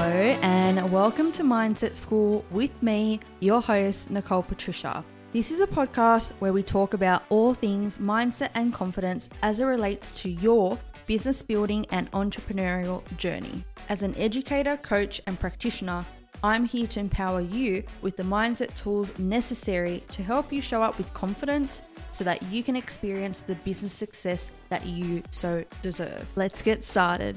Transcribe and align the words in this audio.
Hello, 0.00 0.38
and 0.42 0.92
welcome 0.92 1.32
to 1.32 1.42
Mindset 1.42 1.92
School 1.96 2.44
with 2.52 2.84
me, 2.84 3.18
your 3.40 3.60
host, 3.60 4.12
Nicole 4.12 4.44
Patricia. 4.44 5.04
This 5.32 5.50
is 5.50 5.58
a 5.58 5.66
podcast 5.66 6.30
where 6.38 6.52
we 6.52 6.62
talk 6.62 6.94
about 6.94 7.24
all 7.30 7.52
things 7.52 7.98
mindset 7.98 8.50
and 8.54 8.72
confidence 8.72 9.28
as 9.42 9.58
it 9.58 9.64
relates 9.64 10.12
to 10.22 10.30
your 10.30 10.78
business 11.08 11.42
building 11.42 11.84
and 11.90 12.08
entrepreneurial 12.12 13.02
journey. 13.16 13.64
As 13.88 14.04
an 14.04 14.16
educator, 14.16 14.76
coach, 14.76 15.20
and 15.26 15.38
practitioner, 15.40 16.06
I'm 16.44 16.64
here 16.64 16.86
to 16.86 17.00
empower 17.00 17.40
you 17.40 17.82
with 18.00 18.16
the 18.16 18.22
mindset 18.22 18.72
tools 18.76 19.18
necessary 19.18 20.04
to 20.12 20.22
help 20.22 20.52
you 20.52 20.62
show 20.62 20.80
up 20.80 20.96
with 20.96 21.12
confidence 21.12 21.82
so 22.12 22.22
that 22.22 22.40
you 22.44 22.62
can 22.62 22.76
experience 22.76 23.40
the 23.40 23.56
business 23.56 23.94
success 23.94 24.52
that 24.68 24.86
you 24.86 25.24
so 25.32 25.64
deserve. 25.82 26.24
Let's 26.36 26.62
get 26.62 26.84
started. 26.84 27.36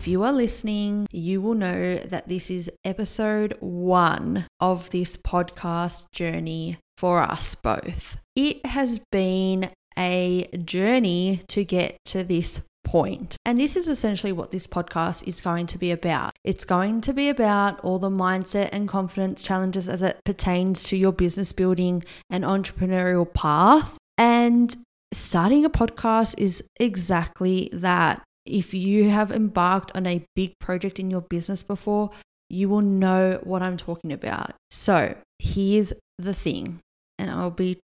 If 0.00 0.08
you 0.08 0.22
are 0.22 0.32
listening, 0.32 1.06
you 1.12 1.42
will 1.42 1.54
know 1.54 1.96
that 1.96 2.26
this 2.26 2.50
is 2.50 2.70
episode 2.86 3.54
one 3.60 4.46
of 4.58 4.88
this 4.88 5.18
podcast 5.18 6.10
journey 6.10 6.78
for 6.96 7.20
us 7.20 7.54
both. 7.54 8.16
It 8.34 8.64
has 8.64 8.98
been 9.12 9.68
a 9.98 10.48
journey 10.64 11.40
to 11.48 11.64
get 11.64 11.98
to 12.06 12.24
this 12.24 12.62
point. 12.82 13.36
And 13.44 13.58
this 13.58 13.76
is 13.76 13.88
essentially 13.88 14.32
what 14.32 14.52
this 14.52 14.66
podcast 14.66 15.28
is 15.28 15.42
going 15.42 15.66
to 15.66 15.76
be 15.76 15.90
about. 15.90 16.32
It's 16.44 16.64
going 16.64 17.02
to 17.02 17.12
be 17.12 17.28
about 17.28 17.78
all 17.80 17.98
the 17.98 18.08
mindset 18.08 18.70
and 18.72 18.88
confidence 18.88 19.42
challenges 19.42 19.86
as 19.86 20.00
it 20.00 20.18
pertains 20.24 20.82
to 20.84 20.96
your 20.96 21.12
business 21.12 21.52
building 21.52 22.04
and 22.30 22.42
entrepreneurial 22.42 23.30
path. 23.34 23.98
And 24.16 24.74
starting 25.12 25.66
a 25.66 25.70
podcast 25.70 26.36
is 26.38 26.64
exactly 26.78 27.68
that. 27.74 28.22
If 28.50 28.74
you 28.74 29.10
have 29.10 29.30
embarked 29.30 29.92
on 29.94 30.06
a 30.06 30.24
big 30.34 30.58
project 30.58 30.98
in 30.98 31.10
your 31.10 31.20
business 31.22 31.62
before, 31.62 32.10
you 32.48 32.68
will 32.68 32.80
know 32.80 33.38
what 33.44 33.62
I'm 33.62 33.76
talking 33.76 34.12
about. 34.12 34.54
So, 34.70 35.14
here's 35.38 35.92
the 36.18 36.34
thing, 36.34 36.80
and 37.18 37.30
I'll 37.30 37.50
be 37.50 37.78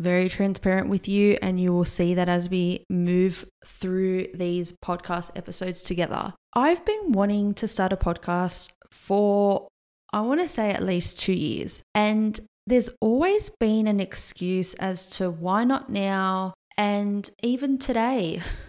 very 0.00 0.28
transparent 0.28 0.88
with 0.88 1.08
you, 1.08 1.38
and 1.40 1.60
you 1.60 1.72
will 1.72 1.84
see 1.84 2.14
that 2.14 2.28
as 2.28 2.48
we 2.48 2.84
move 2.90 3.44
through 3.64 4.28
these 4.34 4.72
podcast 4.84 5.30
episodes 5.36 5.82
together. 5.82 6.34
I've 6.54 6.84
been 6.84 7.12
wanting 7.12 7.54
to 7.54 7.68
start 7.68 7.92
a 7.92 7.96
podcast 7.96 8.70
for, 8.90 9.68
I 10.12 10.20
want 10.20 10.40
to 10.40 10.48
say, 10.48 10.70
at 10.70 10.84
least 10.84 11.20
two 11.20 11.32
years. 11.32 11.82
And 11.94 12.40
there's 12.66 12.90
always 13.00 13.50
been 13.50 13.86
an 13.86 14.00
excuse 14.00 14.74
as 14.74 15.08
to 15.10 15.30
why 15.30 15.64
not 15.64 15.90
now. 15.90 16.54
And 16.76 17.28
even 17.42 17.78
today, 17.78 18.40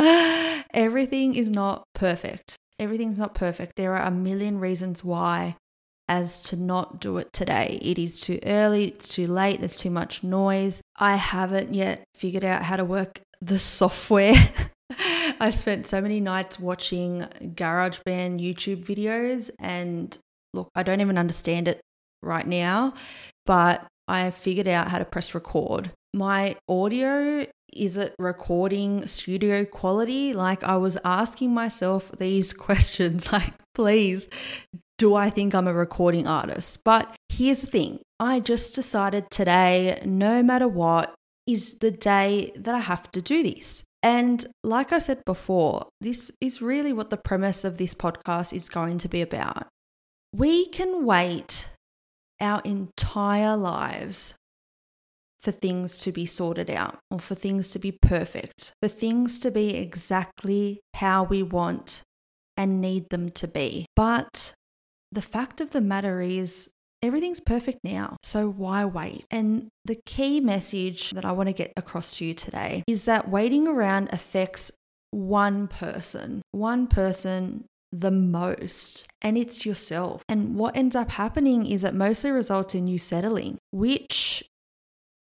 everything 0.74 1.34
is 1.34 1.50
not 1.50 1.84
perfect. 1.94 2.56
Everything's 2.78 3.18
not 3.18 3.34
perfect. 3.34 3.76
There 3.76 3.94
are 3.96 4.06
a 4.06 4.10
million 4.10 4.58
reasons 4.58 5.04
why 5.04 5.56
as 6.08 6.40
to 6.40 6.56
not 6.56 7.00
do 7.00 7.18
it 7.18 7.32
today. 7.32 7.78
It 7.80 7.98
is 7.98 8.18
too 8.18 8.40
early, 8.44 8.88
it's 8.88 9.14
too 9.14 9.28
late, 9.28 9.60
there's 9.60 9.78
too 9.78 9.90
much 9.90 10.24
noise. 10.24 10.80
I 10.96 11.14
haven't 11.14 11.74
yet 11.74 12.02
figured 12.16 12.44
out 12.44 12.64
how 12.64 12.76
to 12.76 12.84
work 12.84 13.20
the 13.40 13.58
software. 13.58 14.52
I 15.40 15.50
spent 15.50 15.86
so 15.86 16.00
many 16.00 16.18
nights 16.20 16.58
watching 16.58 17.20
GarageBand 17.40 18.40
YouTube 18.40 18.84
videos 18.84 19.50
and 19.60 20.18
look, 20.52 20.68
I 20.74 20.82
don't 20.82 21.00
even 21.00 21.16
understand 21.16 21.68
it 21.68 21.80
right 22.22 22.46
now, 22.46 22.94
but 23.46 23.86
I 24.08 24.30
figured 24.32 24.66
out 24.66 24.88
how 24.88 24.98
to 24.98 25.04
press 25.04 25.34
record. 25.34 25.92
My 26.12 26.56
audio 26.68 27.46
is 27.72 27.96
it 27.96 28.14
recording 28.18 29.06
studio 29.06 29.64
quality? 29.64 30.32
Like 30.32 30.62
I 30.64 30.76
was 30.76 30.98
asking 31.04 31.52
myself 31.54 32.10
these 32.18 32.52
questions 32.66 33.32
like 33.32 33.54
please 33.74 34.28
do 35.00 35.14
I 35.14 35.30
think 35.30 35.54
I'm 35.54 35.66
a 35.66 35.72
recording 35.72 36.26
artist? 36.26 36.84
But 36.84 37.16
here's 37.30 37.62
the 37.62 37.66
thing 37.66 38.00
I 38.20 38.38
just 38.38 38.74
decided 38.74 39.30
today, 39.30 40.02
no 40.04 40.42
matter 40.42 40.68
what, 40.68 41.14
is 41.46 41.78
the 41.78 41.90
day 41.90 42.52
that 42.54 42.74
I 42.74 42.80
have 42.80 43.10
to 43.12 43.22
do 43.22 43.42
this. 43.42 43.82
And 44.02 44.44
like 44.62 44.92
I 44.92 44.98
said 44.98 45.24
before, 45.24 45.88
this 46.02 46.30
is 46.38 46.60
really 46.60 46.92
what 46.92 47.08
the 47.08 47.16
premise 47.16 47.64
of 47.64 47.78
this 47.78 47.94
podcast 47.94 48.52
is 48.52 48.68
going 48.68 48.98
to 48.98 49.08
be 49.08 49.22
about. 49.22 49.68
We 50.34 50.66
can 50.66 51.06
wait 51.06 51.68
our 52.38 52.60
entire 52.62 53.56
lives 53.56 54.34
for 55.40 55.50
things 55.50 55.98
to 55.98 56.12
be 56.12 56.26
sorted 56.26 56.70
out 56.70 56.98
or 57.10 57.18
for 57.18 57.34
things 57.34 57.70
to 57.70 57.78
be 57.78 57.92
perfect, 57.92 58.72
for 58.82 58.88
things 58.88 59.38
to 59.40 59.50
be 59.50 59.76
exactly 59.76 60.80
how 60.94 61.24
we 61.24 61.42
want 61.42 62.02
and 62.56 62.80
need 62.80 63.08
them 63.10 63.30
to 63.30 63.48
be. 63.48 63.86
But 63.96 64.52
the 65.10 65.22
fact 65.22 65.60
of 65.60 65.70
the 65.70 65.80
matter 65.80 66.20
is, 66.20 66.70
everything's 67.02 67.40
perfect 67.40 67.78
now. 67.82 68.16
So 68.22 68.48
why 68.48 68.84
wait? 68.84 69.24
And 69.30 69.68
the 69.84 69.98
key 70.04 70.40
message 70.40 71.10
that 71.12 71.24
I 71.24 71.32
want 71.32 71.48
to 71.48 71.54
get 71.54 71.72
across 71.76 72.18
to 72.18 72.26
you 72.26 72.34
today 72.34 72.84
is 72.86 73.06
that 73.06 73.30
waiting 73.30 73.66
around 73.66 74.10
affects 74.12 74.70
one 75.10 75.66
person, 75.66 76.42
one 76.52 76.86
person 76.86 77.64
the 77.92 78.10
most, 78.10 79.08
and 79.20 79.36
it's 79.36 79.66
yourself. 79.66 80.22
And 80.28 80.54
what 80.54 80.76
ends 80.76 80.94
up 80.94 81.10
happening 81.10 81.66
is 81.66 81.82
it 81.82 81.94
mostly 81.94 82.30
results 82.30 82.74
in 82.74 82.86
you 82.86 82.98
settling, 82.98 83.58
which 83.72 84.44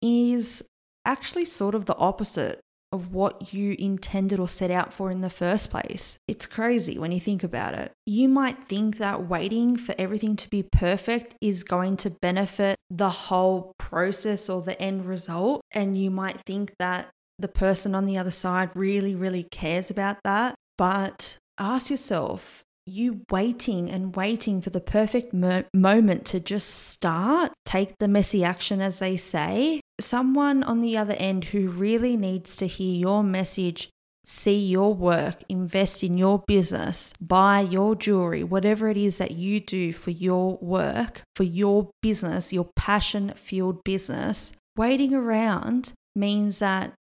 is 0.02 0.64
actually 1.06 1.46
sort 1.46 1.76
of 1.76 1.86
the 1.86 1.96
opposite 1.96 2.60
of 2.92 3.14
what 3.14 3.54
you 3.54 3.76
intended 3.78 4.40
or 4.40 4.48
set 4.48 4.72
out 4.72 4.92
for 4.92 5.12
in 5.12 5.22
the 5.22 5.30
first 5.30 5.70
place. 5.70 6.18
It's 6.28 6.48
crazy 6.48 6.98
when 6.98 7.12
you 7.12 7.20
think 7.20 7.44
about 7.44 7.76
it. 7.76 7.92
You 8.06 8.28
might 8.28 8.64
think 8.64 8.98
that 8.98 9.28
waiting 9.28 9.78
for 9.78 9.94
everything 9.98 10.36
to 10.38 10.50
be 10.50 10.64
perfect 10.64 11.36
is 11.40 11.64
going 11.64 11.98
to 11.98 12.10
benefit 12.10 12.76
the 12.90 13.10
whole 13.10 13.74
process 13.78 14.50
or 14.50 14.62
the 14.62 14.80
end 14.82 15.06
result. 15.06 15.62
And 15.72 15.96
you 15.96 16.10
might 16.10 16.42
think 16.46 16.74
that 16.80 17.10
the 17.38 17.48
person 17.48 17.94
on 17.94 18.06
the 18.06 18.18
other 18.18 18.32
side 18.32 18.72
really, 18.74 19.16
really 19.16 19.44
cares 19.52 19.92
about 19.92 20.18
that. 20.24 20.56
But 20.78 21.38
ask 21.60 21.92
yourself 21.92 22.64
you 22.90 23.22
waiting 23.32 23.90
and 23.90 24.16
waiting 24.16 24.62
for 24.62 24.70
the 24.70 24.82
perfect 24.82 25.34
mo- 25.34 25.64
moment 25.74 26.26
to 26.26 26.40
just 26.40 26.70
start, 26.70 27.52
take 27.66 27.98
the 27.98 28.08
messy 28.08 28.44
action, 28.44 28.82
as 28.82 29.00
they 29.00 29.18
say. 29.18 29.82
Someone 30.00 30.64
on 30.64 30.82
the 30.82 30.98
other 30.98 31.14
end 31.14 31.46
who 31.46 31.70
really 31.70 32.18
needs 32.18 32.56
to 32.58 32.68
hear 32.68 32.96
your 32.96 33.24
message, 33.24 33.90
see 34.26 34.60
your 34.60 34.94
work, 34.94 35.44
invest 35.50 36.04
in 36.04 36.18
your 36.18 36.44
business, 36.48 37.14
buy 37.22 37.62
your 37.62 37.96
jewelry, 37.96 38.44
whatever 38.44 38.90
it 38.90 38.98
is 38.98 39.18
that 39.18 39.32
you 39.32 39.60
do 39.60 39.94
for 39.94 40.12
your 40.12 40.58
work, 40.58 41.22
for 41.36 41.44
your 41.44 41.90
business, 42.02 42.54
your 42.54 42.70
passion 42.76 43.34
fueled 43.36 43.84
business. 43.84 44.52
Waiting 44.76 45.14
around 45.14 45.94
means 46.16 46.60
that 46.60 46.94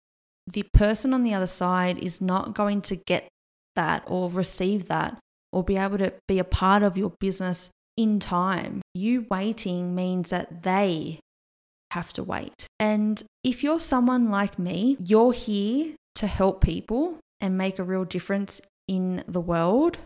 the 0.45 0.63
person 0.73 1.13
on 1.13 1.23
the 1.23 1.33
other 1.33 1.47
side 1.47 1.99
is 1.99 2.21
not 2.21 2.55
going 2.55 2.81
to 2.81 2.95
get 2.95 3.27
that 3.75 4.03
or 4.07 4.29
receive 4.29 4.87
that 4.87 5.19
or 5.51 5.63
be 5.63 5.77
able 5.77 5.97
to 5.97 6.13
be 6.27 6.39
a 6.39 6.43
part 6.43 6.83
of 6.83 6.97
your 6.97 7.13
business 7.19 7.69
in 7.95 8.19
time. 8.19 8.81
You 8.93 9.25
waiting 9.29 9.95
means 9.95 10.29
that 10.29 10.63
they 10.63 11.19
have 11.91 12.13
to 12.13 12.23
wait. 12.23 12.67
And 12.79 13.23
if 13.43 13.63
you're 13.63 13.79
someone 13.79 14.29
like 14.29 14.59
me, 14.59 14.97
you're 15.03 15.33
here 15.33 15.95
to 16.15 16.27
help 16.27 16.61
people 16.61 17.17
and 17.39 17.57
make 17.57 17.79
a 17.79 17.83
real 17.83 18.05
difference 18.05 18.61
in 18.87 19.23
the 19.27 19.41
world 19.41 19.97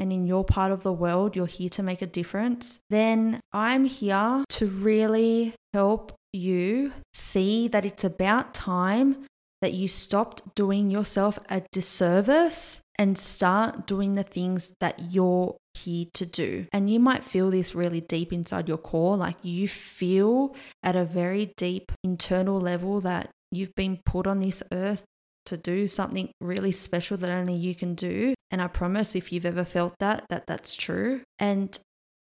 and 0.00 0.14
in 0.14 0.24
your 0.24 0.44
part 0.44 0.72
of 0.72 0.82
the 0.82 0.94
world, 0.94 1.36
you're 1.36 1.44
here 1.44 1.68
to 1.68 1.82
make 1.82 2.00
a 2.00 2.06
difference, 2.06 2.80
then 2.88 3.38
I'm 3.52 3.84
here 3.84 4.44
to 4.48 4.66
really 4.66 5.52
help 5.74 6.12
you 6.32 6.92
see 7.12 7.68
that 7.68 7.84
it's 7.84 8.02
about 8.02 8.54
time 8.54 9.26
that 9.60 9.74
you 9.74 9.88
stopped 9.88 10.54
doing 10.54 10.90
yourself 10.90 11.38
a 11.50 11.62
disservice 11.70 12.80
and 13.00 13.16
start 13.16 13.86
doing 13.86 14.14
the 14.14 14.22
things 14.22 14.74
that 14.80 15.10
you're 15.10 15.56
here 15.72 16.04
to 16.12 16.26
do. 16.26 16.66
And 16.70 16.90
you 16.90 17.00
might 17.00 17.24
feel 17.24 17.50
this 17.50 17.74
really 17.74 18.02
deep 18.02 18.30
inside 18.30 18.68
your 18.68 18.76
core, 18.76 19.16
like 19.16 19.38
you 19.42 19.68
feel 19.68 20.54
at 20.82 20.96
a 20.96 21.04
very 21.06 21.54
deep 21.56 21.92
internal 22.04 22.60
level 22.60 23.00
that 23.00 23.30
you've 23.50 23.74
been 23.74 24.00
put 24.04 24.26
on 24.26 24.38
this 24.38 24.62
earth 24.70 25.04
to 25.46 25.56
do 25.56 25.86
something 25.86 26.30
really 26.42 26.72
special 26.72 27.16
that 27.16 27.30
only 27.30 27.54
you 27.54 27.74
can 27.74 27.94
do. 27.94 28.34
And 28.50 28.60
I 28.60 28.66
promise 28.66 29.16
if 29.16 29.32
you've 29.32 29.46
ever 29.46 29.64
felt 29.64 29.94
that, 30.00 30.26
that 30.28 30.46
that's 30.46 30.76
true. 30.76 31.22
And 31.38 31.76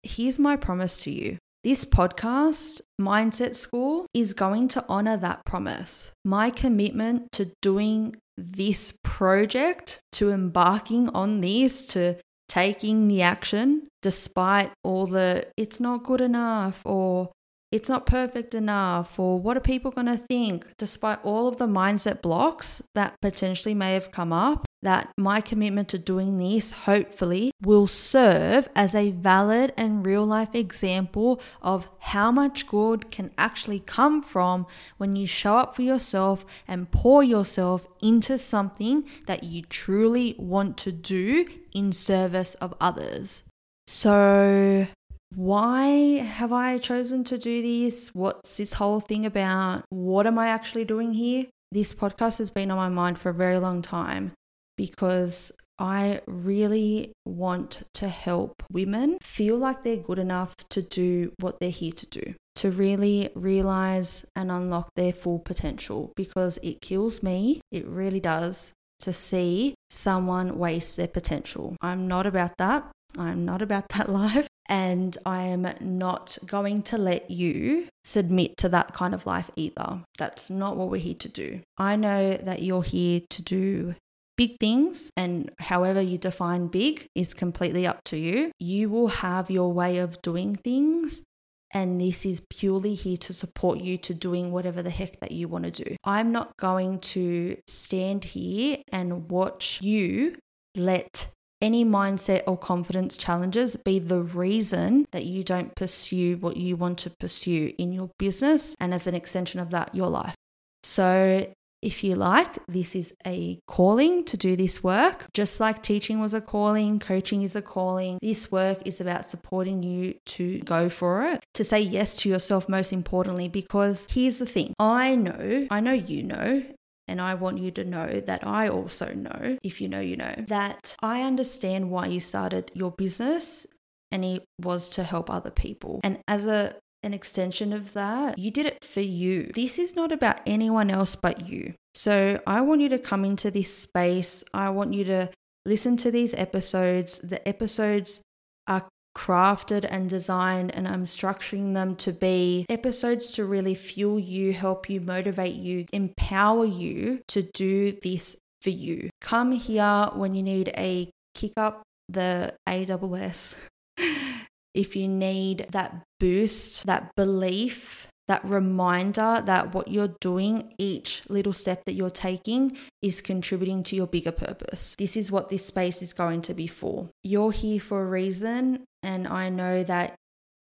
here's 0.04 0.38
my 0.38 0.56
promise 0.56 1.02
to 1.02 1.12
you 1.12 1.40
this 1.64 1.84
podcast, 1.84 2.80
Mindset 3.02 3.56
School, 3.56 4.06
is 4.14 4.34
going 4.34 4.68
to 4.70 4.86
honor 4.88 5.18
that 5.18 5.44
promise. 5.46 6.12
My 6.24 6.52
commitment 6.52 7.32
to 7.34 7.52
doing 7.62 8.16
this 8.40 8.94
project, 9.04 10.00
to 10.14 10.32
embarking 10.32 11.10
on 11.10 11.42
this, 11.42 11.88
to 11.88 12.16
taking 12.48 13.08
the 13.08 13.22
action, 13.22 13.88
despite 14.02 14.72
all 14.84 15.06
the 15.06 15.48
it's 15.56 15.80
not 15.80 16.04
good 16.04 16.22
enough 16.22 16.82
or 16.86 17.30
it's 17.72 17.90
not 17.90 18.06
perfect 18.06 18.56
enough, 18.56 19.20
or 19.20 19.40
what 19.40 19.56
are 19.56 19.62
people 19.62 19.92
going 19.92 20.08
to 20.08 20.18
think, 20.18 20.66
despite 20.78 21.24
all 21.24 21.48
of 21.48 21.58
the 21.58 21.68
mindset 21.68 22.22
blocks 22.22 22.82
that 22.96 23.16
potentially 23.22 23.76
may 23.76 23.94
have 23.94 24.12
come 24.12 24.34
up, 24.34 24.66
that 24.82 25.12
my 25.18 25.42
commitment 25.42 25.90
to 25.90 25.98
doing 25.98 26.38
this 26.38 26.72
hopefully 26.72 27.52
will 27.62 27.86
serve 27.86 28.70
as 28.76 28.96
a 28.96 29.12
valid 29.12 29.74
and 29.78 30.06
real 30.06 30.26
life 30.26 30.56
example 30.56 31.42
of 31.62 31.90
how 32.00 32.32
much 32.32 32.66
good 32.66 33.12
can 33.12 33.30
actually 33.38 33.80
come 33.80 34.22
from 34.22 34.66
when 34.98 35.16
you 35.16 35.28
show 35.28 35.58
up 35.58 35.76
for 35.76 35.82
yourself 35.82 36.46
and 36.68 36.92
pour 36.92 37.24
yourself 37.24 37.86
into 38.02 38.38
something 38.38 39.04
that 39.28 39.44
you 39.44 39.62
truly 39.64 40.36
want 40.40 40.78
to 40.78 40.92
do 40.92 41.46
in 41.74 41.92
service 41.92 42.56
of 42.56 42.74
others. 42.80 43.44
So, 43.86 44.88
why 45.36 45.88
have 46.18 46.52
I 46.52 46.78
chosen 46.80 47.24
to 47.26 47.38
do 47.38 47.62
this? 47.62 48.14
What's 48.14 48.58
this 48.58 48.74
whole 48.74 49.00
thing 49.00 49.26
about? 49.26 49.84
What 49.90 50.28
am 50.28 50.40
I 50.40 50.48
actually 50.48 50.86
doing 50.86 51.14
here? 51.14 51.46
This 51.72 51.94
podcast 51.94 52.40
has 52.40 52.50
been 52.50 52.72
on 52.72 52.78
my 52.78 52.90
mind 52.90 53.20
for 53.20 53.30
a 53.30 53.34
very 53.34 53.60
long 53.60 53.82
time 53.82 54.32
because 54.76 55.52
I 55.78 56.22
really 56.28 57.14
want 57.26 57.84
to 57.94 58.10
help 58.10 58.64
women 58.72 59.18
feel 59.22 59.58
like 59.58 59.84
they're 59.84 59.98
good 59.98 60.20
enough 60.20 60.54
to 60.72 60.82
do 60.82 61.32
what 61.40 61.60
they're 61.60 61.70
here 61.70 61.94
to 61.94 62.06
do, 62.08 62.36
to 62.58 62.72
really 62.72 63.30
realize 63.36 64.26
and 64.36 64.52
unlock 64.52 64.90
their 64.96 65.14
full 65.14 65.40
potential 65.40 66.12
because 66.16 66.58
it 66.64 66.82
kills 66.82 67.24
me. 67.24 67.62
It 67.72 67.88
really 67.88 68.20
does 68.20 68.74
to 69.02 69.14
see 69.14 69.76
someone 69.90 70.58
waste 70.58 70.98
their 70.98 71.08
potential. 71.08 71.78
I'm 71.82 72.08
not 72.08 72.26
about 72.26 72.58
that. 72.58 72.92
I'm 73.18 73.46
not 73.46 73.62
about 73.62 73.86
that 73.96 74.10
life. 74.10 74.48
And 74.70 75.18
I 75.26 75.46
am 75.46 75.68
not 75.82 76.38
going 76.46 76.84
to 76.84 76.98
let 76.98 77.32
you 77.32 77.88
submit 78.04 78.56
to 78.58 78.70
that 78.70 78.94
kind 78.94 79.16
of 79.16 79.26
life 79.26 79.50
either. 79.56 80.04
That's 80.20 80.50
not 80.50 80.78
what 80.78 80.90
we're 80.90 81.02
here 81.02 81.16
to 81.16 81.28
do. 81.28 81.62
I 81.78 81.96
know 81.96 82.38
that 82.38 82.62
you're 82.62 82.84
here 82.84 83.22
to 83.32 83.42
do 83.42 83.96
big 84.38 84.58
things, 84.60 85.12
and 85.18 85.52
however 85.60 86.02
you 86.02 86.18
define 86.18 86.68
big 86.68 87.08
is 87.14 87.34
completely 87.34 87.86
up 87.86 88.04
to 88.06 88.16
you. 88.16 88.52
You 88.60 88.90
will 88.90 89.10
have 89.10 89.50
your 89.50 89.74
way 89.74 89.98
of 89.98 90.22
doing 90.22 90.56
things. 90.56 91.24
And 91.72 92.00
this 92.00 92.26
is 92.26 92.42
purely 92.50 92.96
here 92.96 93.18
to 93.18 93.34
support 93.34 93.80
you 93.80 93.98
to 93.98 94.14
doing 94.14 94.52
whatever 94.52 94.82
the 94.82 94.90
heck 94.90 95.20
that 95.20 95.32
you 95.32 95.48
want 95.48 95.66
to 95.66 95.84
do. 95.84 95.96
I'm 96.04 96.32
not 96.32 96.56
going 96.58 97.00
to 97.00 97.58
stand 97.68 98.24
here 98.24 98.78
and 98.92 99.30
watch 99.30 99.82
you 99.82 100.38
let 100.76 101.28
any 101.62 101.84
mindset 101.84 102.44
or 102.48 102.58
confidence 102.58 103.18
challenges 103.18 103.76
be 103.76 104.00
the 104.00 104.22
reason 104.22 105.06
that 105.12 105.26
you 105.26 105.44
don't 105.44 105.76
pursue 105.76 106.38
what 106.38 106.58
you 106.58 106.76
want 106.76 106.98
to 107.00 107.10
pursue 107.10 107.74
in 107.78 107.92
your 107.92 108.10
business 108.18 108.76
and 108.80 108.94
as 108.94 109.08
an 109.08 109.16
extension 109.16 109.60
of 109.60 109.70
that, 109.72 109.94
your 109.94 110.08
life. 110.08 110.36
So, 110.84 111.52
if 111.82 112.04
you 112.04 112.16
like, 112.16 112.58
this 112.68 112.94
is 112.96 113.14
a 113.26 113.60
calling 113.68 114.26
to 114.26 114.36
do 114.36 114.56
this 114.56 114.84
work. 114.84 115.28
Just 115.34 115.60
like 115.60 115.82
teaching 115.82 116.20
was 116.20 116.34
a 116.34 116.42
calling, 116.42 117.00
coaching 117.00 117.42
is 117.42 117.56
a 117.56 117.62
calling. 117.62 118.20
This 118.22 118.52
work 118.52 118.80
is 118.86 119.00
about 119.00 119.26
supporting 119.26 119.82
you 119.82 120.16
to 120.26 120.60
go 120.60 120.90
for 120.90 121.24
it, 121.24 121.42
to 121.54 121.64
say 121.64 121.80
yes 121.80 122.18
to 122.18 122.30
yourself, 122.30 122.68
most 122.68 122.92
importantly, 122.92 123.48
because 123.48 124.08
here's 124.10 124.40
the 124.40 124.46
thing 124.46 124.74
I 124.78 125.16
know, 125.16 125.68
I 125.72 125.80
know 125.80 125.94
you 125.94 126.24
know, 126.24 126.64
and 127.10 127.20
I 127.20 127.34
want 127.34 127.58
you 127.58 127.72
to 127.72 127.84
know 127.84 128.22
that 128.22 128.46
I 128.46 128.70
also 128.70 129.14
know, 129.14 129.58
if 129.64 129.82
you 129.82 129.90
know, 129.90 130.00
you 130.00 130.16
know, 130.16 130.36
that 130.48 130.96
I 131.02 131.24
understand 131.24 131.90
why 131.90 132.06
you 132.06 132.20
started 132.20 132.72
your 132.76 132.92
business 132.92 133.66
and 134.12 134.24
it 134.24 134.44
was 134.62 134.90
to 134.90 135.04
help 135.04 135.30
other 135.30 135.52
people. 135.52 136.00
And 136.04 136.20
as 136.28 136.46
a 136.46 136.76
an 137.02 137.14
extension 137.14 137.72
of 137.72 137.94
that, 137.94 138.38
you 138.38 138.52
did 138.52 138.66
it 138.66 138.84
for 138.84 139.00
you. 139.00 139.52
This 139.56 139.80
is 139.80 139.96
not 139.96 140.12
about 140.12 140.42
anyone 140.46 140.92
else 140.92 141.16
but 141.16 141.48
you. 141.48 141.74
So 141.96 142.42
I 142.46 142.62
want 142.62 142.82
you 142.82 142.90
to 142.90 143.00
come 143.00 143.24
into 143.24 143.50
this 143.50 143.74
space. 143.74 144.44
I 144.54 144.70
want 144.70 144.94
you 144.94 145.06
to 145.06 145.30
listen 145.66 145.96
to 145.98 146.12
these 146.12 146.34
episodes. 146.34 147.20
The 147.20 147.46
episodes 147.48 148.22
are 148.68 148.88
crafted 149.16 149.86
and 149.90 150.10
designed, 150.10 150.74
and 150.74 150.88
I'm 150.88 151.06
structuring 151.06 151.74
them 151.74 151.96
to 151.98 152.12
be 152.12 152.66
episodes 152.70 153.32
to 153.32 153.46
really 153.46 153.76
fuel 153.76 154.20
you, 154.20 154.54
help 154.54 154.90
you, 154.90 155.02
motivate 155.02 155.56
you, 155.56 155.86
empower 155.92 156.66
you 156.66 157.22
to 157.30 157.42
do 157.42 157.92
this 157.92 158.38
for 158.62 158.70
you. 158.70 159.10
Come 159.22 159.52
here 159.52 160.10
when 160.14 160.34
you 160.36 160.44
need 160.44 160.70
a 160.78 161.10
kick 161.36 161.54
up 161.58 161.84
the 162.08 162.54
AWS. 162.68 163.56
if 164.74 164.96
you 164.96 165.08
need 165.08 165.68
that 165.72 166.04
boost, 166.20 166.86
that 166.86 167.12
belief, 167.16 168.08
that 168.28 168.46
reminder 168.46 169.42
that 169.46 169.74
what 169.74 169.88
you're 169.88 170.16
doing, 170.22 170.74
each 170.78 171.24
little 171.30 171.52
step 171.52 171.86
that 171.86 171.94
you're 171.94 172.12
taking, 172.12 172.78
is 173.02 173.22
contributing 173.22 173.82
to 173.84 173.96
your 173.96 174.06
bigger 174.06 174.32
purpose. 174.32 174.96
This 175.00 175.18
is 175.18 175.32
what 175.32 175.50
this 175.50 175.66
space 175.66 176.02
is 176.02 176.14
going 176.14 176.44
to 176.44 176.54
be 176.54 176.68
for. 176.68 177.10
You're 177.24 177.52
here 177.52 177.80
for 177.80 178.04
a 178.04 178.06
reason, 178.06 178.86
and 179.04 179.28
I 179.28 179.50
know 179.50 179.84
that 179.84 180.16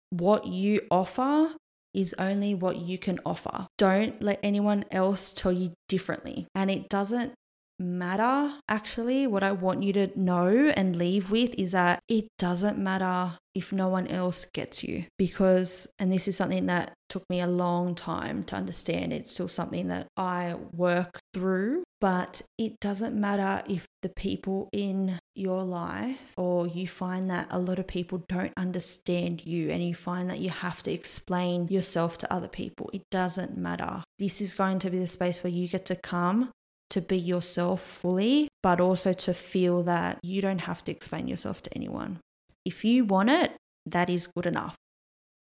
what 0.09 0.45
you 0.45 0.81
offer 0.91 1.55
is 1.93 2.15
only 2.17 2.53
what 2.53 2.77
you 2.77 2.97
can 2.97 3.19
offer. 3.25 3.67
Don't 3.77 4.21
let 4.21 4.39
anyone 4.43 4.85
else 4.91 5.33
tell 5.33 5.51
you 5.51 5.73
differently. 5.89 6.47
And 6.55 6.71
it 6.71 6.89
doesn't 6.89 7.33
matter. 7.79 8.53
Actually, 8.69 9.27
what 9.27 9.43
I 9.43 9.51
want 9.51 9.83
you 9.83 9.91
to 9.93 10.19
know 10.19 10.71
and 10.75 10.95
leave 10.95 11.31
with 11.31 11.53
is 11.55 11.71
that 11.71 11.99
it 12.07 12.27
doesn't 12.37 12.77
matter 12.77 13.37
if 13.53 13.73
no 13.73 13.89
one 13.89 14.07
else 14.07 14.45
gets 14.45 14.83
you 14.83 15.05
because, 15.17 15.87
and 15.99 16.11
this 16.11 16.27
is 16.27 16.37
something 16.37 16.67
that 16.67 16.93
took 17.09 17.23
me 17.29 17.41
a 17.41 17.47
long 17.47 17.95
time 17.95 18.43
to 18.45 18.55
understand. 18.55 19.11
It's 19.11 19.31
still 19.31 19.49
something 19.49 19.87
that 19.89 20.07
I 20.15 20.55
work 20.71 21.19
through, 21.33 21.83
but 21.99 22.41
it 22.57 22.79
doesn't 22.79 23.19
matter 23.19 23.63
if 23.67 23.85
the 24.01 24.09
people 24.09 24.69
in 24.71 25.19
your 25.35 25.63
life 25.63 26.19
or 26.37 26.67
you 26.67 26.87
find 26.87 27.29
that 27.29 27.47
a 27.49 27.59
lot 27.59 27.79
of 27.79 27.87
people 27.87 28.23
don't 28.27 28.53
understand 28.57 29.45
you 29.45 29.69
and 29.69 29.83
you 29.83 29.95
find 29.95 30.29
that 30.29 30.39
you 30.39 30.49
have 30.49 30.83
to 30.83 30.91
explain 30.91 31.67
yourself 31.69 32.17
to 32.17 32.33
other 32.33 32.47
people. 32.47 32.89
It 32.93 33.03
doesn't 33.11 33.57
matter. 33.57 34.03
This 34.19 34.41
is 34.41 34.53
going 34.53 34.79
to 34.79 34.89
be 34.89 34.99
the 34.99 35.07
space 35.07 35.43
where 35.43 35.53
you 35.53 35.67
get 35.67 35.85
to 35.85 35.95
come 35.95 36.51
to 36.89 37.01
be 37.01 37.17
yourself 37.17 37.81
fully, 37.81 38.49
but 38.61 38.81
also 38.81 39.13
to 39.13 39.33
feel 39.33 39.81
that 39.83 40.19
you 40.21 40.41
don't 40.41 40.61
have 40.61 40.83
to 40.83 40.91
explain 40.91 41.27
yourself 41.27 41.63
to 41.63 41.73
anyone. 41.73 42.19
If 42.65 42.83
you 42.83 43.05
want 43.05 43.29
it, 43.29 43.53
that 43.85 44.09
is 44.09 44.27
good 44.27 44.45
enough. 44.45 44.75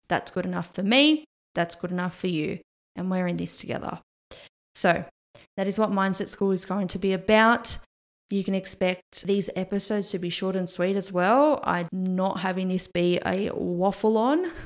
That's 0.08 0.32
good 0.32 0.46
enough 0.46 0.74
for 0.74 0.84
me. 0.84 1.26
That's 1.56 1.76
good 1.76 1.92
enough 1.92 2.16
for 2.16 2.28
you. 2.28 2.60
And 2.96 3.10
we're 3.10 3.28
in 3.28 3.38
this 3.38 3.58
together. 3.58 4.00
So, 4.76 5.06
that 5.58 5.68
is 5.68 5.80
what 5.80 5.92
Mindset 5.92 6.28
School 6.28 6.52
is 6.52 6.66
going 6.66 6.88
to 6.90 7.00
be 7.00 7.14
about. 7.14 7.78
You 8.30 8.44
can 8.44 8.56
expect 8.56 9.26
these 9.26 9.50
episodes 9.56 10.10
to 10.12 10.20
be 10.20 10.30
short 10.30 10.56
and 10.56 10.70
sweet 10.70 10.96
as 10.96 11.12
well. 11.12 11.60
I'm 11.64 11.88
not 11.92 12.40
having 12.40 12.68
this 12.68 12.88
be 12.88 13.20
a 13.26 13.52
waffle 13.54 14.18
on. 14.18 14.52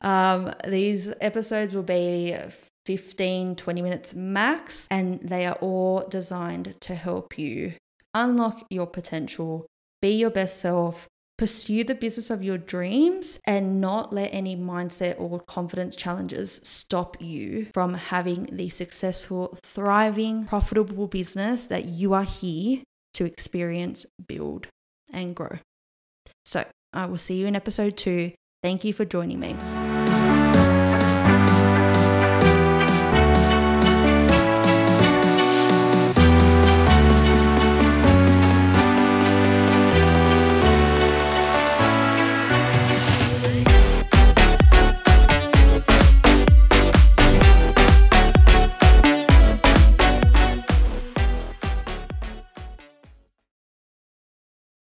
Um, 0.00 0.52
these 0.66 1.12
episodes 1.20 1.74
will 1.74 1.82
be 1.82 2.36
15, 2.86 3.54
20 3.54 3.82
minutes 3.82 4.14
max, 4.14 4.88
and 4.90 5.20
they 5.20 5.46
are 5.46 5.58
all 5.60 6.06
designed 6.08 6.80
to 6.80 6.94
help 6.94 7.38
you 7.38 7.74
unlock 8.14 8.66
your 8.70 8.86
potential, 8.86 9.66
be 10.00 10.10
your 10.10 10.30
best 10.30 10.58
self, 10.58 11.06
pursue 11.38 11.84
the 11.84 11.94
business 11.94 12.30
of 12.30 12.42
your 12.42 12.58
dreams, 12.58 13.40
and 13.46 13.80
not 13.80 14.12
let 14.12 14.32
any 14.32 14.56
mindset 14.56 15.18
or 15.18 15.40
confidence 15.40 15.96
challenges 15.96 16.60
stop 16.62 17.16
you 17.20 17.66
from 17.74 17.94
having 17.94 18.48
the 18.52 18.68
successful, 18.68 19.56
thriving, 19.62 20.44
profitable 20.46 21.06
business 21.06 21.66
that 21.66 21.86
you 21.86 22.12
are 22.12 22.24
here 22.24 22.82
to 23.14 23.24
experience, 23.24 24.06
build, 24.26 24.68
and 25.12 25.34
grow. 25.34 25.58
So, 26.44 26.64
I 26.92 27.06
will 27.06 27.18
see 27.18 27.36
you 27.36 27.46
in 27.46 27.56
episode 27.56 27.96
two. 27.96 28.32
Thank 28.62 28.84
you 28.84 28.92
for 28.92 29.04
joining 29.04 29.40
me. 29.40 30.51